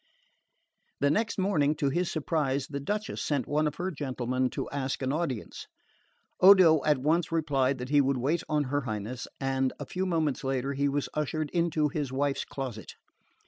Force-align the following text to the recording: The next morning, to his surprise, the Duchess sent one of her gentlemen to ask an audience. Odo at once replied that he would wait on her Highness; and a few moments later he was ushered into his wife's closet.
The 0.99 1.11
next 1.11 1.37
morning, 1.37 1.75
to 1.75 1.89
his 1.89 2.09
surprise, 2.11 2.65
the 2.65 2.79
Duchess 2.79 3.21
sent 3.21 3.45
one 3.45 3.67
of 3.67 3.75
her 3.75 3.91
gentlemen 3.91 4.49
to 4.49 4.67
ask 4.71 5.03
an 5.03 5.13
audience. 5.13 5.67
Odo 6.39 6.83
at 6.83 6.97
once 6.97 7.31
replied 7.31 7.77
that 7.77 7.89
he 7.89 8.01
would 8.01 8.17
wait 8.17 8.41
on 8.49 8.63
her 8.63 8.81
Highness; 8.81 9.27
and 9.39 9.73
a 9.79 9.85
few 9.85 10.07
moments 10.07 10.43
later 10.43 10.73
he 10.73 10.89
was 10.89 11.07
ushered 11.13 11.51
into 11.51 11.87
his 11.89 12.11
wife's 12.11 12.45
closet. 12.45 12.95